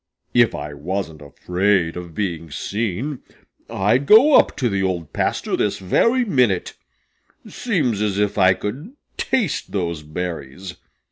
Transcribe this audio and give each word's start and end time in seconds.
"If 0.33 0.55
I 0.55 0.73
wasn't 0.73 1.21
afraid 1.21 1.95
of 1.95 2.15
being 2.15 2.49
seen, 2.49 3.19
I'd 3.69 4.07
go 4.07 4.33
up 4.33 4.57
to 4.57 4.67
the 4.67 4.81
Old 4.81 5.13
Pasture 5.13 5.55
this 5.55 5.77
very 5.77 6.25
minute. 6.25 6.73
Seems 7.47 8.01
as 8.01 8.17
if 8.17 8.35
I 8.35 8.55
could 8.55 8.93
taste 9.17 9.73
those 9.73 10.01
berries." 10.01 10.73